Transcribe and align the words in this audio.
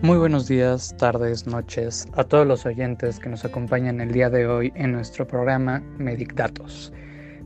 Muy 0.00 0.16
buenos 0.16 0.46
días, 0.46 0.96
tardes, 0.96 1.48
noches 1.48 2.06
a 2.12 2.22
todos 2.22 2.46
los 2.46 2.64
oyentes 2.64 3.18
que 3.18 3.28
nos 3.28 3.44
acompañan 3.44 4.00
el 4.00 4.12
día 4.12 4.30
de 4.30 4.46
hoy 4.46 4.72
en 4.76 4.92
nuestro 4.92 5.26
programa 5.26 5.82
Medic 5.98 6.34
Datos. 6.34 6.92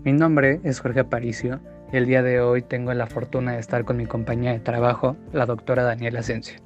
Mi 0.05 0.13
nombre 0.13 0.61
es 0.63 0.79
Jorge 0.79 1.01
Aparicio 1.01 1.61
y 1.91 1.97
el 1.97 2.05
día 2.05 2.23
de 2.23 2.43
hoy 2.43 2.61
tengo 2.61 2.93
la 2.93 3.07
fortuna 3.07 3.53
de 3.53 3.59
estar 3.59 3.87
con 3.87 3.97
mi 3.97 4.05
compañía 4.05 4.53
de 4.53 4.61
trabajo, 4.61 5.17
la 5.33 5.47
doctora 5.47 5.83
Daniela 5.83 6.21
Asensio. 6.21 6.61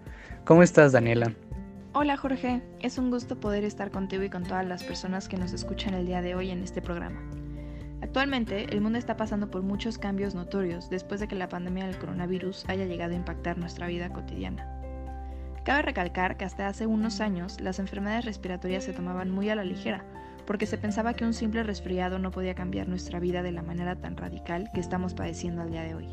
¿Cómo 0.44 0.64
estás, 0.64 0.90
Daniela? 0.90 1.32
Hola, 1.92 2.16
Jorge. 2.16 2.62
Es 2.80 2.98
un 2.98 3.12
gusto 3.12 3.38
poder 3.38 3.62
estar 3.62 3.92
contigo 3.92 4.24
y 4.24 4.28
con 4.28 4.42
todas 4.42 4.66
las 4.66 4.82
personas 4.82 5.28
que 5.28 5.36
nos 5.36 5.52
escuchan 5.52 5.94
el 5.94 6.06
día 6.06 6.20
de 6.20 6.34
hoy 6.34 6.50
en 6.50 6.64
este 6.64 6.82
programa. 6.82 7.22
Actualmente, 8.02 8.64
el 8.74 8.80
mundo 8.80 8.98
está 8.98 9.16
pasando 9.16 9.52
por 9.52 9.62
muchos 9.62 9.98
cambios 9.98 10.34
notorios 10.34 10.90
después 10.90 11.20
de 11.20 11.28
que 11.28 11.36
la 11.36 11.48
pandemia 11.48 11.86
del 11.86 11.96
coronavirus 11.96 12.64
haya 12.68 12.86
llegado 12.86 13.12
a 13.12 13.16
impactar 13.16 13.56
nuestra 13.56 13.86
vida 13.86 14.12
cotidiana. 14.12 14.75
Cabe 15.66 15.82
recalcar 15.82 16.36
que 16.36 16.44
hasta 16.44 16.68
hace 16.68 16.86
unos 16.86 17.20
años 17.20 17.60
las 17.60 17.80
enfermedades 17.80 18.24
respiratorias 18.24 18.84
se 18.84 18.92
tomaban 18.92 19.32
muy 19.32 19.50
a 19.50 19.56
la 19.56 19.64
ligera, 19.64 20.04
porque 20.46 20.64
se 20.64 20.78
pensaba 20.78 21.14
que 21.14 21.24
un 21.24 21.34
simple 21.34 21.64
resfriado 21.64 22.20
no 22.20 22.30
podía 22.30 22.54
cambiar 22.54 22.86
nuestra 22.86 23.18
vida 23.18 23.42
de 23.42 23.50
la 23.50 23.62
manera 23.62 23.96
tan 23.96 24.16
radical 24.16 24.70
que 24.72 24.78
estamos 24.78 25.12
padeciendo 25.12 25.62
al 25.62 25.72
día 25.72 25.82
de 25.82 25.96
hoy. 25.96 26.06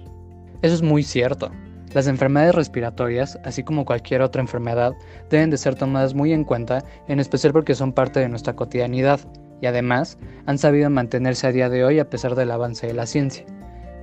Eso 0.64 0.74
es 0.74 0.82
muy 0.82 1.04
cierto. 1.04 1.52
Las 1.94 2.08
enfermedades 2.08 2.56
respiratorias, 2.56 3.38
así 3.46 3.62
como 3.62 3.86
cualquier 3.86 4.24
otra 4.24 4.42
enfermedad, 4.42 4.94
deben 5.30 5.52
de 5.52 5.58
ser 5.58 5.76
tomadas 5.76 6.16
muy 6.16 6.34
en 6.34 6.46
cuenta, 6.46 6.84
en 7.08 7.20
especial 7.20 7.54
porque 7.54 7.76
son 7.76 7.94
parte 7.94 8.22
de 8.22 8.30
nuestra 8.30 8.56
cotidianidad, 8.56 9.20
y 9.62 9.68
además 9.68 10.18
han 10.48 10.58
sabido 10.58 10.90
mantenerse 10.90 11.46
a 11.46 11.52
día 11.52 11.70
de 11.70 11.86
hoy 11.86 12.00
a 12.00 12.10
pesar 12.10 12.34
del 12.34 12.50
avance 12.50 12.88
de 12.88 12.96
la 12.96 13.06
ciencia. 13.06 13.46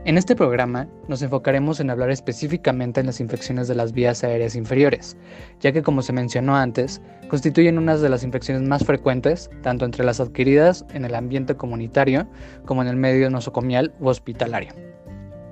En 0.07 0.17
este 0.17 0.35
programa 0.35 0.89
nos 1.09 1.21
enfocaremos 1.21 1.79
en 1.79 1.91
hablar 1.91 2.11
específicamente 2.11 3.01
en 3.01 3.07
las 3.07 3.21
infecciones 3.21 3.69
de 3.69 3.75
las 3.75 3.93
vías 3.93 4.25
aéreas 4.25 4.57
inferiores, 4.57 5.15
ya 5.61 5.73
que 5.73 5.83
como 5.83 6.01
se 6.01 6.15
mencionó 6.15 6.57
antes, 6.57 7.03
constituyen 7.29 7.77
una 7.77 7.99
de 7.99 8.09
las 8.09 8.25
infecciones 8.25 8.67
más 8.67 8.83
frecuentes, 8.83 9.51
tanto 9.63 9.85
entre 9.85 10.05
las 10.05 10.19
adquiridas 10.19 10.87
en 10.95 11.05
el 11.05 11.15
ambiente 11.15 11.55
comunitario 11.55 12.27
como 12.65 12.81
en 12.81 12.89
el 12.89 12.97
medio 12.97 13.29
nosocomial 13.29 13.93
u 14.01 14.09
hospitalario. 14.09 14.73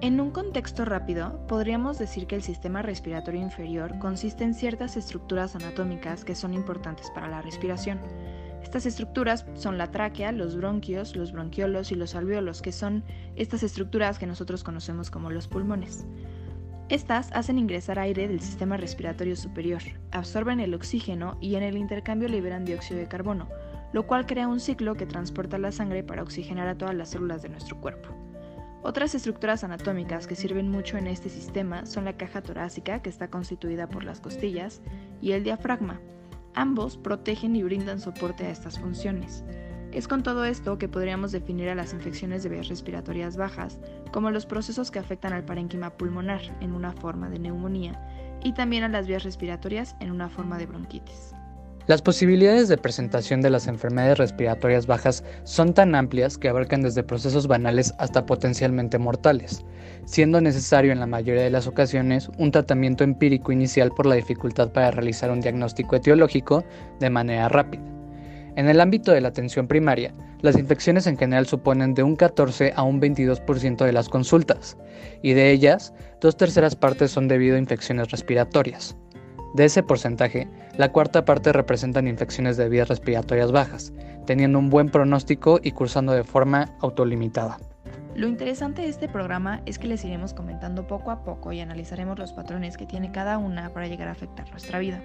En 0.01 0.19
un 0.19 0.31
contexto 0.31 0.85
rápido, 0.87 1.45
podríamos 1.47 1.99
decir 1.99 2.27
que 2.27 2.37
el 2.37 2.43
sistema 2.43 2.81
respiratorio 2.81 3.43
inferior 3.43 3.99
consiste 3.99 4.45
en 4.45 4.55
ciertas 4.55 4.97
estructuras 4.97 5.57
anatómicas 5.57 6.25
que 6.25 6.35
son 6.35 6.55
importantes 6.55 7.11
para 7.11 7.29
la 7.29 7.43
respiración, 7.43 7.99
estas 8.63 8.87
estructuras 8.87 9.47
son 9.55 9.79
la 9.79 9.91
tráquea, 9.91 10.33
los 10.33 10.57
bronquios, 10.57 11.17
los 11.17 11.33
bronquiolos 11.33 11.93
y 11.93 11.95
los 11.95 12.15
alveolos, 12.15 12.63
que 12.63 12.73
son 12.73 13.05
estas 13.37 13.63
estructuras 13.63 14.19
que 14.19 14.27
nosotros 14.27 14.65
conocemos 14.65 15.11
como 15.11 15.31
los 15.31 15.49
pulmones. 15.49 16.05
Estas 16.89 17.31
hacen 17.33 17.59
ingresar 17.59 17.99
aire 17.99 18.29
del 18.29 18.41
sistema 18.41 18.79
respiratorio 18.79 19.37
superior, 19.37 19.83
absorben 20.11 20.59
el 20.59 20.75
oxígeno 20.75 21.37
y 21.41 21.55
en 21.57 21.63
el 21.63 21.77
intercambio 21.77 22.29
liberan 22.29 22.65
dióxido 22.65 22.99
de 22.99 23.09
carbono, 23.09 23.49
lo 23.93 24.07
cual 24.07 24.27
crea 24.27 24.49
un 24.49 24.59
ciclo 24.59 24.95
que 24.95 25.07
transporta 25.07 25.59
la 25.59 25.71
sangre 25.71 26.03
para 26.03 26.23
oxigenar 26.23 26.67
a 26.67 26.79
todas 26.79 26.95
las 26.95 27.11
células 27.11 27.43
de 27.43 27.51
nuestro 27.51 27.79
cuerpo. 27.79 28.09
Otras 28.83 29.15
estructuras 29.15 29.65
anatómicas 29.65 30.27
que 30.27 30.37
sirven 30.37 30.71
mucho 30.71 30.97
en 30.97 31.09
este 31.09 31.29
sistema 31.29 31.85
son 31.85 32.07
la 32.07 32.17
caja 32.17 32.43
torácica, 32.43 33.03
que 33.03 33.11
está 33.11 33.29
constituida 33.29 33.89
por 33.89 34.05
las 34.05 34.21
costillas, 34.21 34.81
y 35.21 35.33
el 35.33 35.45
diafragma, 35.45 36.01
Ambos 36.55 36.97
protegen 36.97 37.57
y 37.57 37.63
brindan 37.63 38.01
soporte 38.01 38.47
a 38.47 38.51
estas 38.51 38.79
funciones. 38.79 39.45
Es 39.93 40.07
con 40.07 40.23
todo 40.23 40.45
esto 40.45 40.77
que 40.77 40.89
podríamos 40.89 41.33
definir 41.33 41.71
a 41.71 41.75
las 41.75 41.95
infecciones 41.95 42.43
de 42.43 42.51
vías 42.51 42.69
respiratorias 42.69 43.37
bajas 43.37 43.79
como 44.13 44.31
los 44.31 44.45
procesos 44.45 44.91
que 44.91 44.99
afectan 44.99 45.33
al 45.33 45.45
parénquima 45.45 45.97
pulmonar 45.97 46.43
en 46.61 46.73
una 46.73 46.93
forma 46.93 47.31
de 47.31 47.39
neumonía 47.39 48.39
y 48.43 48.53
también 48.53 48.85
a 48.85 48.89
las 48.89 49.07
vías 49.07 49.25
respiratorias 49.25 49.97
en 50.01 50.11
una 50.11 50.29
forma 50.29 50.59
de 50.59 50.67
bronquitis. 50.67 51.35
Las 51.89 52.03
posibilidades 52.03 52.69
de 52.69 52.77
presentación 52.77 53.41
de 53.41 53.49
las 53.49 53.67
enfermedades 53.67 54.19
respiratorias 54.19 54.87
bajas 54.87 55.25
son 55.45 55.73
tan 55.73 55.95
amplias 55.95 56.37
que 56.37 56.51
abarcan 56.51 56.83
desde 56.83 57.03
procesos 57.03 57.47
banales 57.47 57.95
hasta 57.97 58.27
potencialmente 58.27 58.99
mortales, 58.99 59.65
siendo 60.05 60.43
necesario 60.43 60.93
en 60.93 61.01
la 61.01 61.07
mayoría 61.07 61.45
de 61.45 61.49
las 61.49 61.67
ocasiones 61.67 62.29
un 62.37 62.51
tratamiento 62.51 63.05
empírico 63.05 63.53
inicial 63.53 63.91
por 63.91 64.05
la 64.05 64.17
dificultad 64.17 64.71
para 64.71 64.91
realizar 64.91 65.31
un 65.31 65.41
diagnóstico 65.41 65.97
etiológico 65.97 66.63
de 67.01 67.09
manera 67.09 67.49
rápida. 67.49 67.85
En 68.57 68.69
el 68.69 68.83
ámbito 68.83 69.13
de 69.13 69.23
la 69.23 69.29
atención 69.29 69.67
primaria, 69.67 70.13
las 70.43 70.59
infecciones 70.59 71.07
en 71.07 71.17
general 71.17 71.47
suponen 71.47 71.95
de 71.95 72.03
un 72.03 72.17
14 72.17 72.75
a 72.77 72.83
un 72.83 73.01
22% 73.01 73.87
de 73.87 73.93
las 73.95 74.11
consultas, 74.11 74.77
y 75.23 75.33
de 75.33 75.53
ellas, 75.53 75.95
dos 76.21 76.37
terceras 76.37 76.77
partes 76.77 77.13
son 77.13 77.29
debido 77.29 77.57
a 77.57 77.61
infecciones 77.61 78.11
respiratorias. 78.11 78.95
De 79.55 79.65
ese 79.65 79.83
porcentaje, 79.83 80.49
la 80.77 80.93
cuarta 80.93 81.25
parte 81.25 81.53
representan 81.53 82.07
infecciones 82.07 82.57
de 82.57 82.69
vías 82.69 82.89
respiratorias 82.89 83.51
bajas, 83.51 83.93
teniendo 84.27 84.59
un 84.59 84.69
buen 84.69 84.91
pronóstico 84.91 85.59
y 85.63 85.73
cursando 85.73 86.13
de 86.13 86.23
forma 86.23 86.77
autolimitada. 86.81 87.59
Lo 88.15 88.27
interesante 88.27 88.83
de 88.83 88.89
este 88.89 89.09
programa 89.09 89.63
es 89.65 89.79
que 89.79 89.87
les 89.87 90.05
iremos 90.05 90.35
comentando 90.35 90.87
poco 90.87 91.11
a 91.11 91.23
poco 91.23 91.53
y 91.53 91.61
analizaremos 91.61 92.19
los 92.19 92.33
patrones 92.33 92.77
que 92.77 92.85
tiene 92.85 93.11
cada 93.11 93.39
una 93.39 93.73
para 93.73 93.87
llegar 93.87 94.09
a 94.09 94.13
afectar 94.13 94.51
nuestra 94.51 94.81
vida. 94.81 95.01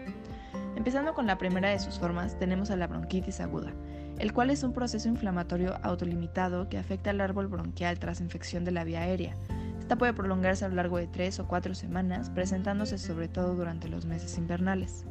Empezando 0.75 1.13
con 1.13 1.27
la 1.27 1.37
primera 1.37 1.69
de 1.69 1.79
sus 1.79 1.99
formas, 1.99 2.37
tenemos 2.37 2.71
a 2.71 2.75
la 2.75 2.87
bronquitis 2.87 3.39
aguda, 3.39 3.71
el 4.17 4.33
cual 4.33 4.49
es 4.49 4.63
un 4.63 4.73
proceso 4.73 5.07
inflamatorio 5.07 5.75
autolimitado 5.83 6.67
que 6.67 6.77
afecta 6.77 7.11
al 7.11 7.21
árbol 7.21 7.47
bronquial 7.47 7.99
tras 7.99 8.19
infección 8.19 8.65
de 8.65 8.71
la 8.71 8.83
vía 8.83 9.01
aérea, 9.01 9.37
esta 9.83 9.97
puede 9.97 10.13
prolongarse 10.13 10.63
a 10.63 10.69
lo 10.69 10.75
largo 10.75 10.97
de 10.97 11.07
tres 11.07 11.41
o 11.41 11.45
cuatro 11.45 11.75
semanas, 11.75 12.29
presentándose 12.29 12.97
sobre 12.97 13.27
todo 13.27 13.53
durante 13.53 13.89
los 13.89 14.05
meses 14.05 14.37
invernales. 14.37 15.03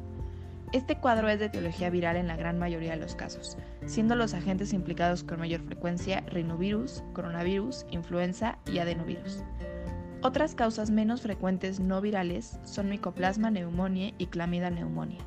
Este 0.72 0.97
cuadro 0.97 1.28
es 1.28 1.38
de 1.38 1.44
etiología 1.44 1.91
viral 1.91 2.16
en 2.16 2.27
la 2.27 2.37
gran 2.37 2.59
mayoría 2.59 2.93
de 2.93 2.97
los 2.97 3.15
casos, 3.15 3.59
siendo 3.84 4.16
los 4.16 4.32
agentes 4.32 4.72
implicados 4.72 5.25
con 5.25 5.41
mayor 5.41 5.61
frecuencia 5.61 6.22
rinovirus, 6.22 7.05
coronavirus, 7.12 7.84
influenza 7.91 8.56
y 8.65 8.78
adenovirus. 8.78 9.44
Otras 10.22 10.55
causas 10.55 10.88
menos 10.88 11.21
frecuentes 11.21 11.78
no 11.78 12.00
virales 12.00 12.59
son 12.65 12.88
micoplasma 12.88 13.50
neumonía 13.50 14.15
y 14.16 14.28
clamida 14.28 14.71
neumonía. 14.71 15.21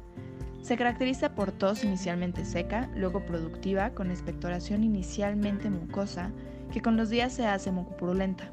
Se 0.63 0.75
caracteriza 0.75 1.35
por 1.35 1.51
tos 1.51 1.83
inicialmente 1.83 2.45
seca, 2.45 2.89
luego 2.95 3.23
productiva, 3.27 3.91
con 3.91 4.09
expectoración 4.09 4.83
inicialmente 4.83 5.69
mucosa, 5.69 6.31
que 6.73 6.81
con 6.81 6.97
los 6.97 7.11
días 7.11 7.31
se 7.31 7.45
hace 7.45 7.71
mucopurulenta. 7.71 8.49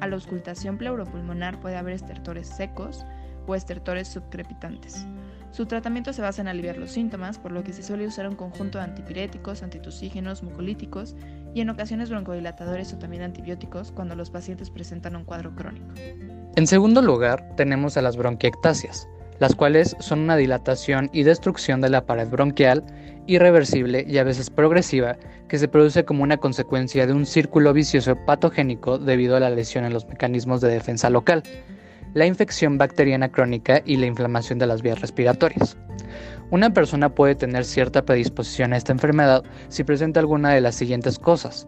A 0.00 0.06
la 0.06 0.14
auscultación 0.14 0.78
pleuropulmonar 0.78 1.60
puede 1.60 1.76
haber 1.76 1.94
estertores 1.94 2.48
secos 2.48 3.04
o 3.46 3.54
estertores 3.54 4.08
subcrepitantes. 4.08 5.06
Su 5.50 5.66
tratamiento 5.66 6.12
se 6.12 6.22
basa 6.22 6.40
en 6.40 6.48
aliviar 6.48 6.78
los 6.78 6.92
síntomas, 6.92 7.38
por 7.38 7.52
lo 7.52 7.62
que 7.62 7.72
se 7.72 7.82
suele 7.82 8.06
usar 8.06 8.26
un 8.26 8.36
conjunto 8.36 8.78
de 8.78 8.84
antipiréticos, 8.84 9.62
antitusígenos, 9.62 10.42
mucolíticos 10.42 11.14
y 11.54 11.60
en 11.60 11.68
ocasiones 11.68 12.08
broncodilatadores 12.08 12.92
o 12.94 12.98
también 12.98 13.22
antibióticos 13.22 13.92
cuando 13.92 14.16
los 14.16 14.30
pacientes 14.30 14.70
presentan 14.70 15.14
un 15.14 15.24
cuadro 15.24 15.54
crónico. 15.54 15.94
En 16.56 16.66
segundo 16.66 17.02
lugar, 17.02 17.54
tenemos 17.56 17.96
a 17.96 18.02
las 18.02 18.16
bronquiectasias, 18.16 19.06
las 19.42 19.56
cuales 19.56 19.96
son 19.98 20.20
una 20.20 20.36
dilatación 20.36 21.10
y 21.12 21.24
destrucción 21.24 21.80
de 21.80 21.90
la 21.90 22.06
pared 22.06 22.28
bronquial 22.28 22.84
irreversible 23.26 24.04
y 24.08 24.18
a 24.18 24.22
veces 24.22 24.50
progresiva 24.50 25.16
que 25.48 25.58
se 25.58 25.66
produce 25.66 26.04
como 26.04 26.22
una 26.22 26.36
consecuencia 26.36 27.08
de 27.08 27.12
un 27.12 27.26
círculo 27.26 27.72
vicioso 27.72 28.14
patogénico 28.24 28.98
debido 28.98 29.34
a 29.34 29.40
la 29.40 29.50
lesión 29.50 29.84
en 29.84 29.94
los 29.94 30.06
mecanismos 30.06 30.60
de 30.60 30.68
defensa 30.68 31.10
local, 31.10 31.42
la 32.14 32.24
infección 32.24 32.78
bacteriana 32.78 33.32
crónica 33.32 33.82
y 33.84 33.96
la 33.96 34.06
inflamación 34.06 34.60
de 34.60 34.68
las 34.68 34.80
vías 34.80 35.00
respiratorias. 35.00 35.76
Una 36.52 36.72
persona 36.72 37.08
puede 37.08 37.34
tener 37.34 37.64
cierta 37.64 38.04
predisposición 38.04 38.72
a 38.72 38.76
esta 38.76 38.92
enfermedad 38.92 39.42
si 39.66 39.82
presenta 39.82 40.20
alguna 40.20 40.50
de 40.50 40.60
las 40.60 40.76
siguientes 40.76 41.18
cosas. 41.18 41.66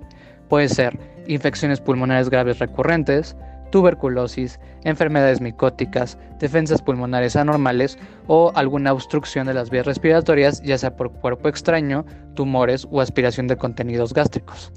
Puede 0.48 0.68
ser 0.68 0.96
infecciones 1.26 1.80
pulmonares 1.80 2.30
graves 2.30 2.60
recurrentes, 2.60 3.34
tuberculosis, 3.70 4.60
enfermedades 4.84 5.40
micóticas, 5.40 6.18
defensas 6.38 6.82
pulmonares 6.82 7.36
anormales 7.36 7.98
o 8.26 8.52
alguna 8.54 8.92
obstrucción 8.92 9.46
de 9.46 9.54
las 9.54 9.70
vías 9.70 9.86
respiratorias, 9.86 10.62
ya 10.62 10.78
sea 10.78 10.96
por 10.96 11.12
cuerpo 11.12 11.48
extraño, 11.48 12.04
tumores 12.34 12.86
o 12.90 13.00
aspiración 13.00 13.46
de 13.46 13.56
contenidos 13.56 14.12
gástricos. 14.12 14.72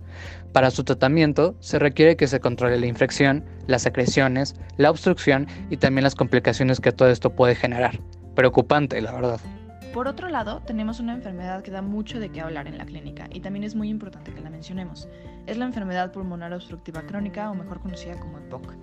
Para 0.53 0.71
su 0.71 0.83
tratamiento 0.83 1.55
se 1.59 1.79
requiere 1.79 2.15
que 2.15 2.27
se 2.27 2.39
controle 2.39 2.79
la 2.79 2.87
infección, 2.87 3.45
las 3.67 3.83
secreciones, 3.83 4.55
la 4.77 4.89
obstrucción 4.89 5.47
y 5.69 5.77
también 5.77 6.03
las 6.03 6.15
complicaciones 6.15 6.79
que 6.79 6.91
todo 6.91 7.09
esto 7.09 7.31
puede 7.31 7.55
generar. 7.55 7.99
Preocupante, 8.35 9.01
la 9.01 9.11
verdad. 9.11 9.39
Por 9.97 10.07
otro 10.07 10.29
lado, 10.29 10.61
tenemos 10.61 10.99
una 10.99 11.15
enfermedad 11.15 11.63
que 11.63 11.71
da 11.71 11.81
mucho 11.81 12.19
de 12.19 12.29
qué 12.29 12.41
hablar 12.41 12.67
en 12.67 12.77
la 12.77 12.85
clínica 12.85 13.27
y 13.33 13.39
también 13.39 13.63
es 13.63 13.73
muy 13.73 13.89
importante 13.89 14.31
que 14.31 14.41
la 14.41 14.51
mencionemos. 14.51 15.09
Es 15.47 15.57
la 15.57 15.65
enfermedad 15.65 16.11
pulmonar 16.11 16.53
obstructiva 16.53 17.01
crónica 17.01 17.49
o 17.49 17.55
mejor 17.55 17.79
conocida 17.79 18.19
como 18.19 18.37
EPOC. 18.37 18.75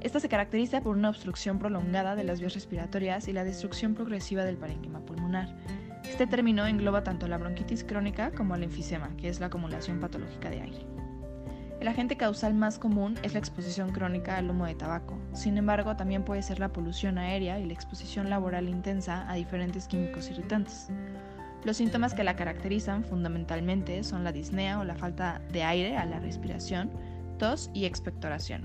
Esta 0.00 0.20
se 0.20 0.28
caracteriza 0.28 0.80
por 0.80 0.96
una 0.96 1.08
obstrucción 1.08 1.58
prolongada 1.58 2.14
de 2.14 2.22
las 2.22 2.38
vías 2.38 2.54
respiratorias 2.54 3.26
y 3.26 3.32
la 3.32 3.42
destrucción 3.42 3.96
progresiva 3.96 4.44
del 4.44 4.58
parénquima 4.58 5.00
pulmonar. 5.00 5.56
Este 6.04 6.28
término 6.28 6.64
engloba 6.64 7.02
tanto 7.02 7.26
la 7.26 7.38
bronquitis 7.38 7.82
crónica 7.82 8.30
como 8.30 8.54
el 8.54 8.62
enfisema, 8.62 9.10
que 9.16 9.28
es 9.28 9.40
la 9.40 9.46
acumulación 9.46 9.98
patológica 9.98 10.50
de 10.50 10.60
aire. 10.60 10.86
El 11.80 11.88
agente 11.88 12.18
causal 12.18 12.52
más 12.52 12.78
común 12.78 13.14
es 13.22 13.32
la 13.32 13.38
exposición 13.38 13.90
crónica 13.90 14.36
al 14.36 14.50
humo 14.50 14.66
de 14.66 14.74
tabaco. 14.74 15.16
Sin 15.32 15.56
embargo, 15.56 15.96
también 15.96 16.24
puede 16.24 16.42
ser 16.42 16.60
la 16.60 16.74
polución 16.74 17.16
aérea 17.16 17.58
y 17.58 17.64
la 17.64 17.72
exposición 17.72 18.28
laboral 18.28 18.68
intensa 18.68 19.24
a 19.30 19.34
diferentes 19.34 19.88
químicos 19.88 20.30
irritantes. 20.30 20.88
Los 21.64 21.78
síntomas 21.78 22.12
que 22.12 22.22
la 22.22 22.36
caracterizan 22.36 23.02
fundamentalmente 23.02 24.04
son 24.04 24.24
la 24.24 24.32
disnea 24.32 24.78
o 24.78 24.84
la 24.84 24.94
falta 24.94 25.40
de 25.52 25.62
aire 25.62 25.96
a 25.96 26.04
la 26.04 26.20
respiración, 26.20 26.90
tos 27.38 27.70
y 27.72 27.86
expectoración. 27.86 28.62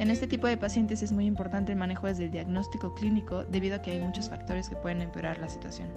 En 0.00 0.10
este 0.10 0.26
tipo 0.26 0.48
de 0.48 0.56
pacientes 0.56 1.04
es 1.04 1.12
muy 1.12 1.26
importante 1.26 1.70
el 1.70 1.78
manejo 1.78 2.08
desde 2.08 2.24
el 2.24 2.32
diagnóstico 2.32 2.92
clínico 2.96 3.44
debido 3.44 3.76
a 3.76 3.82
que 3.82 3.92
hay 3.92 4.00
muchos 4.00 4.28
factores 4.30 4.68
que 4.68 4.74
pueden 4.74 5.00
empeorar 5.00 5.38
la 5.38 5.48
situación. 5.48 5.88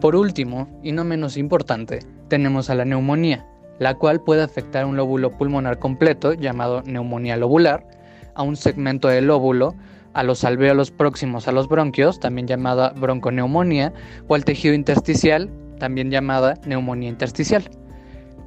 Por 0.00 0.14
último, 0.14 0.68
y 0.80 0.92
no 0.92 1.02
menos 1.02 1.36
importante, 1.36 2.00
tenemos 2.28 2.70
a 2.70 2.76
la 2.76 2.84
neumonía, 2.84 3.46
la 3.78 3.94
cual 3.94 4.20
puede 4.20 4.42
afectar 4.42 4.84
un 4.86 4.96
lóbulo 4.96 5.30
pulmonar 5.30 5.78
completo, 5.78 6.34
llamado 6.34 6.82
neumonía 6.82 7.36
lobular, 7.36 7.86
a 8.34 8.42
un 8.42 8.56
segmento 8.56 9.08
del 9.08 9.26
lóbulo, 9.26 9.74
a 10.12 10.22
los 10.22 10.44
alvéolos 10.44 10.90
próximos 10.90 11.48
a 11.48 11.52
los 11.52 11.68
bronquios, 11.68 12.20
también 12.20 12.46
llamada 12.46 12.90
bronconeumonía, 12.90 13.92
o 14.28 14.34
al 14.34 14.44
tejido 14.44 14.74
intersticial, 14.74 15.50
también 15.78 16.10
llamada 16.10 16.54
neumonía 16.64 17.08
intersticial. 17.08 17.68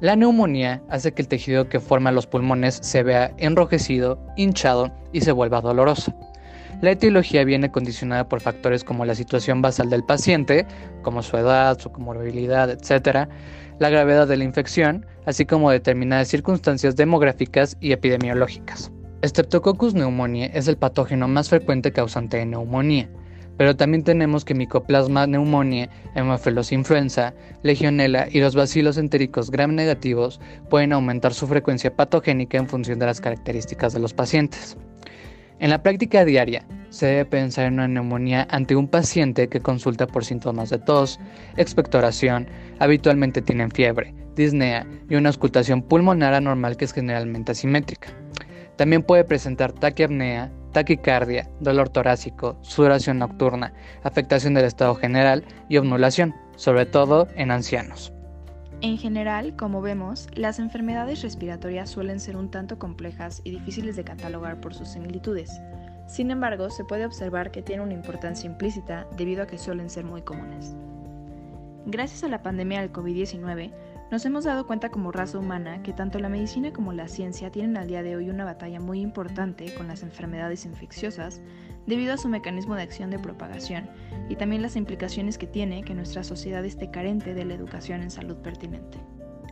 La 0.00 0.14
neumonía 0.14 0.80
hace 0.88 1.12
que 1.12 1.22
el 1.22 1.28
tejido 1.28 1.68
que 1.68 1.80
forma 1.80 2.12
los 2.12 2.26
pulmones 2.26 2.78
se 2.82 3.02
vea 3.02 3.32
enrojecido, 3.36 4.18
hinchado 4.36 4.92
y 5.12 5.20
se 5.22 5.32
vuelva 5.32 5.60
doloroso. 5.60 6.14
La 6.80 6.92
etiología 6.92 7.44
viene 7.44 7.70
condicionada 7.70 8.28
por 8.28 8.40
factores 8.40 8.84
como 8.84 9.04
la 9.04 9.14
situación 9.14 9.62
basal 9.62 9.90
del 9.90 10.04
paciente, 10.04 10.66
como 11.02 11.22
su 11.22 11.36
edad, 11.36 11.78
su 11.78 11.90
comorbilidad, 11.90 12.70
etc., 12.70 13.28
la 13.78 13.90
gravedad 13.90 14.26
de 14.26 14.36
la 14.36 14.44
infección, 14.44 15.06
así 15.26 15.44
como 15.44 15.70
determinadas 15.70 16.28
circunstancias 16.28 16.96
demográficas 16.96 17.76
y 17.80 17.92
epidemiológicas. 17.92 18.90
Streptococcus 19.24 19.94
pneumoniae 19.94 20.50
es 20.54 20.68
el 20.68 20.76
patógeno 20.76 21.26
más 21.26 21.48
frecuente 21.48 21.92
causante 21.92 22.36
de 22.36 22.46
neumonía, 22.46 23.08
pero 23.56 23.74
también 23.74 24.04
tenemos 24.04 24.44
que 24.44 24.54
Mycoplasma 24.54 25.26
pneumoniae, 25.26 25.90
Haemophilus 26.14 26.70
influenza, 26.70 27.34
Legionella 27.62 28.28
y 28.30 28.40
los 28.40 28.54
bacilos 28.54 28.96
entéricos 28.96 29.50
gram 29.50 29.74
negativos 29.74 30.40
pueden 30.70 30.92
aumentar 30.92 31.34
su 31.34 31.48
frecuencia 31.48 31.94
patogénica 31.94 32.58
en 32.58 32.68
función 32.68 33.00
de 33.00 33.06
las 33.06 33.20
características 33.20 33.92
de 33.92 33.98
los 33.98 34.14
pacientes. 34.14 34.76
En 35.60 35.70
la 35.70 35.82
práctica 35.82 36.24
diaria, 36.24 36.64
se 36.90 37.06
debe 37.06 37.24
pensar 37.24 37.66
en 37.66 37.74
una 37.74 37.88
neumonía 37.88 38.46
ante 38.50 38.76
un 38.76 38.86
paciente 38.86 39.48
que 39.48 39.60
consulta 39.60 40.06
por 40.06 40.24
síntomas 40.24 40.70
de 40.70 40.78
tos, 40.78 41.18
expectoración, 41.56 42.46
habitualmente 42.78 43.42
tienen 43.42 43.70
fiebre, 43.70 44.14
disnea 44.36 44.86
y 45.10 45.16
una 45.16 45.30
auscultación 45.30 45.82
pulmonar 45.82 46.34
anormal 46.34 46.76
que 46.76 46.84
es 46.84 46.92
generalmente 46.92 47.52
asimétrica. 47.52 48.08
También 48.76 49.02
puede 49.02 49.24
presentar 49.24 49.72
taquiapnea, 49.72 50.52
taquicardia, 50.72 51.50
dolor 51.58 51.88
torácico, 51.88 52.56
sudoración 52.62 53.18
nocturna, 53.18 53.72
afectación 54.04 54.54
del 54.54 54.66
estado 54.66 54.94
general 54.94 55.44
y 55.68 55.78
obnulación, 55.78 56.34
sobre 56.54 56.86
todo 56.86 57.26
en 57.34 57.50
ancianos. 57.50 58.12
En 58.80 58.96
general, 58.96 59.56
como 59.56 59.82
vemos, 59.82 60.28
las 60.34 60.60
enfermedades 60.60 61.22
respiratorias 61.22 61.90
suelen 61.90 62.20
ser 62.20 62.36
un 62.36 62.48
tanto 62.48 62.78
complejas 62.78 63.40
y 63.42 63.50
difíciles 63.50 63.96
de 63.96 64.04
catalogar 64.04 64.60
por 64.60 64.72
sus 64.72 64.88
similitudes. 64.88 65.60
Sin 66.06 66.30
embargo, 66.30 66.70
se 66.70 66.84
puede 66.84 67.04
observar 67.04 67.50
que 67.50 67.60
tienen 67.60 67.86
una 67.86 67.94
importancia 67.94 68.48
implícita 68.48 69.08
debido 69.16 69.42
a 69.42 69.46
que 69.48 69.58
suelen 69.58 69.90
ser 69.90 70.04
muy 70.04 70.22
comunes. 70.22 70.76
Gracias 71.86 72.22
a 72.22 72.28
la 72.28 72.42
pandemia 72.42 72.80
del 72.80 72.92
COVID-19, 72.92 73.72
nos 74.10 74.24
hemos 74.24 74.44
dado 74.44 74.66
cuenta 74.66 74.88
como 74.88 75.12
raza 75.12 75.38
humana 75.38 75.82
que 75.82 75.92
tanto 75.92 76.18
la 76.18 76.30
medicina 76.30 76.72
como 76.72 76.92
la 76.92 77.08
ciencia 77.08 77.50
tienen 77.50 77.76
al 77.76 77.88
día 77.88 78.02
de 78.02 78.16
hoy 78.16 78.30
una 78.30 78.44
batalla 78.44 78.80
muy 78.80 79.00
importante 79.00 79.74
con 79.74 79.88
las 79.88 80.02
enfermedades 80.02 80.64
infecciosas 80.64 81.42
debido 81.86 82.14
a 82.14 82.16
su 82.16 82.28
mecanismo 82.28 82.74
de 82.74 82.82
acción 82.82 83.10
de 83.10 83.18
propagación 83.18 83.90
y 84.30 84.36
también 84.36 84.62
las 84.62 84.76
implicaciones 84.76 85.36
que 85.36 85.46
tiene 85.46 85.82
que 85.82 85.94
nuestra 85.94 86.24
sociedad 86.24 86.64
esté 86.64 86.90
carente 86.90 87.34
de 87.34 87.44
la 87.44 87.54
educación 87.54 88.02
en 88.02 88.10
salud 88.10 88.36
pertinente. 88.36 88.98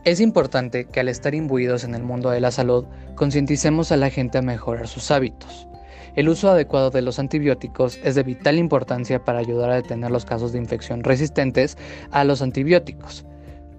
Es 0.05 0.19
importante 0.19 0.85
que 0.85 1.01
al 1.01 1.09
estar 1.09 1.35
imbuidos 1.35 1.83
en 1.83 1.93
el 1.93 2.03
mundo 2.03 2.29
de 2.29 2.39
la 2.39 2.51
salud, 2.51 2.85
concienticemos 3.15 3.91
a 3.91 3.97
la 3.97 4.09
gente 4.09 4.37
a 4.37 4.41
mejorar 4.41 4.87
sus 4.87 5.11
hábitos. 5.11 5.67
El 6.15 6.29
uso 6.29 6.49
adecuado 6.49 6.89
de 6.89 7.01
los 7.03 7.19
antibióticos 7.19 7.99
es 8.03 8.15
de 8.15 8.23
vital 8.23 8.57
importancia 8.57 9.23
para 9.23 9.39
ayudar 9.39 9.69
a 9.69 9.75
detener 9.75 10.09
los 10.09 10.25
casos 10.25 10.51
de 10.51 10.57
infección 10.57 11.03
resistentes 11.03 11.77
a 12.09 12.23
los 12.23 12.41
antibióticos 12.41 13.25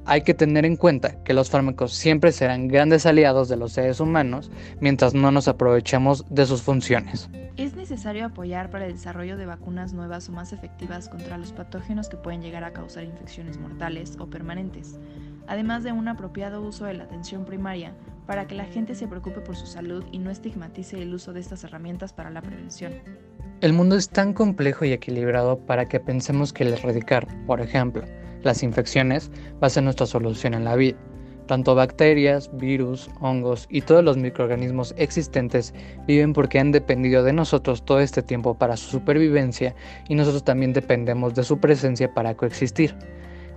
hay 0.09 0.23
que 0.23 0.33
tener 0.33 0.65
en 0.65 0.77
cuenta 0.77 1.23
que 1.23 1.35
los 1.35 1.51
fármacos 1.51 1.93
siempre 1.93 2.33
serán 2.33 2.67
grandes 2.67 3.05
aliados 3.05 3.51
de 3.51 3.59
los 3.59 3.73
seres 3.73 4.01
humanos 4.01 4.51
mientras 4.81 5.13
no 5.13 5.31
nos 5.31 5.49
aprovechemos 5.49 6.25
de 6.31 6.47
sus 6.47 6.63
funciones. 6.63 7.29
Es 7.59 7.77
necesario 7.77 8.25
apoyar 8.25 8.71
para 8.71 8.87
el 8.87 8.95
desarrollo 8.95 9.37
de 9.37 9.45
vacunas 9.45 9.93
nuevas 9.93 10.31
o 10.31 10.33
más 10.33 10.55
efectivas 10.55 11.11
contra 11.11 11.37
los 11.37 11.53
patógenos 11.53 12.09
que 12.09 12.17
pueden 12.17 12.41
llegar 12.41 12.65
a 12.65 12.73
causar 12.73 13.05
infecciones 13.05 13.59
mortales 13.59 14.17
o 14.19 14.31
permanentes, 14.31 14.99
además 15.47 15.85
de 15.85 15.93
un 15.93 16.09
apropiado 16.09 16.63
uso 16.63 16.87
de 16.87 16.95
la 16.95 17.05
atención 17.05 17.45
primaria 17.45 17.93
para 18.27 18.47
que 18.47 18.55
la 18.55 18.65
gente 18.65 18.95
se 18.95 19.09
preocupe 19.09 19.43
por 19.43 19.57
su 19.57 19.67
salud 19.67 20.05
y 20.11 20.21
no 20.21 20.31
estigmatice 20.31 21.03
el 21.03 21.13
uso 21.13 21.35
de 21.35 21.41
estas 21.41 21.65
herramientas 21.65 22.15
para 22.15 22.31
la 22.31 22.41
prevención. 22.41 22.95
El 23.61 23.75
mundo 23.75 23.97
es 23.97 24.09
tan 24.09 24.33
complejo 24.33 24.87
y 24.87 24.93
equilibrado 24.93 25.59
para 25.59 25.89
que 25.89 26.01
pensemos 26.01 26.53
que 26.55 26.63
el 26.63 26.75
erradicar, 26.75 27.27
por 27.45 27.61
ejemplo, 27.61 28.05
las 28.43 28.63
infecciones 28.63 29.31
va 29.63 29.67
a 29.67 29.71
ser 29.71 29.83
nuestra 29.83 30.07
solución 30.07 30.55
en 30.55 30.65
la 30.65 30.77
vida. 30.77 30.99
Tanto 31.49 31.75
bacterias, 31.75 32.51
virus, 32.59 33.09
hongos 33.21 33.67
y 33.71 33.81
todos 33.81 34.05
los 34.05 34.19
microorganismos 34.19 34.95
existentes 34.99 35.73
viven 36.07 36.35
porque 36.35 36.59
han 36.59 36.73
dependido 36.73 37.23
de 37.23 37.33
nosotros 37.33 37.83
todo 37.87 38.01
este 38.01 38.23
tiempo 38.23 38.55
para 38.55 38.77
su 38.77 38.91
supervivencia 38.91 39.75
y 40.11 40.15
nosotros 40.15 40.45
también 40.45 40.75
dependemos 40.75 41.35
de 41.35 41.45
su 41.45 41.59
presencia 41.59 42.13
para 42.13 42.35
coexistir. 42.37 42.95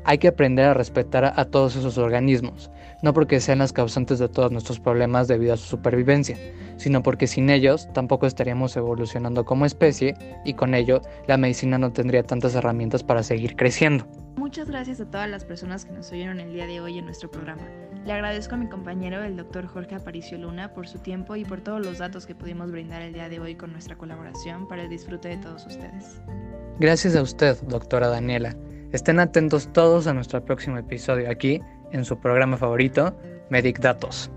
Hay 0.05 0.19
que 0.19 0.29
aprender 0.29 0.65
a 0.65 0.73
respetar 0.73 1.33
a 1.35 1.45
todos 1.45 1.75
esos 1.75 1.97
organismos, 1.97 2.71
no 3.03 3.13
porque 3.13 3.41
sean 3.41 3.59
las 3.59 3.73
causantes 3.73 4.19
de 4.19 4.29
todos 4.29 4.53
nuestros 4.53 4.79
problemas 4.79 5.27
debido 5.27 5.53
a 5.53 5.57
su 5.57 5.67
supervivencia, 5.67 6.37
sino 6.77 7.03
porque 7.03 7.27
sin 7.27 7.49
ellos 7.49 7.89
tampoco 7.93 8.25
estaríamos 8.25 8.75
evolucionando 8.77 9.43
como 9.43 9.65
especie 9.65 10.15
y 10.45 10.53
con 10.53 10.75
ello 10.75 11.01
la 11.27 11.35
medicina 11.35 11.77
no 11.77 11.91
tendría 11.91 12.23
tantas 12.23 12.55
herramientas 12.55 13.03
para 13.03 13.21
seguir 13.21 13.57
creciendo. 13.57 14.07
Muchas 14.35 14.69
gracias 14.69 14.99
a 15.01 15.05
todas 15.05 15.29
las 15.29 15.45
personas 15.45 15.85
que 15.85 15.91
nos 15.91 16.11
oyeron 16.11 16.39
el 16.39 16.53
día 16.53 16.65
de 16.65 16.81
hoy 16.81 16.97
en 16.97 17.05
nuestro 17.05 17.29
programa. 17.29 17.63
Le 18.05 18.13
agradezco 18.13 18.55
a 18.55 18.57
mi 18.57 18.67
compañero, 18.67 19.23
el 19.23 19.37
doctor 19.37 19.67
Jorge 19.67 19.95
Aparicio 19.95 20.37
Luna, 20.37 20.73
por 20.73 20.87
su 20.87 20.97
tiempo 20.99 21.35
y 21.35 21.45
por 21.45 21.61
todos 21.61 21.85
los 21.85 21.99
datos 21.99 22.25
que 22.25 22.33
pudimos 22.33 22.71
brindar 22.71 23.01
el 23.01 23.13
día 23.13 23.29
de 23.29 23.39
hoy 23.39 23.55
con 23.55 23.71
nuestra 23.71 23.95
colaboración 23.95 24.67
para 24.67 24.83
el 24.83 24.89
disfrute 24.89 25.29
de 25.29 25.37
todos 25.37 25.65
ustedes. 25.67 26.19
Gracias 26.79 27.15
a 27.15 27.21
usted, 27.21 27.61
doctora 27.63 28.07
Daniela. 28.07 28.55
Estén 28.91 29.19
atentos 29.19 29.71
todos 29.71 30.07
a 30.07 30.13
nuestro 30.13 30.43
próximo 30.43 30.77
episodio 30.77 31.29
aquí, 31.29 31.61
en 31.91 32.03
su 32.03 32.19
programa 32.19 32.57
favorito, 32.57 33.15
Medic 33.49 33.79
Datos. 33.79 34.31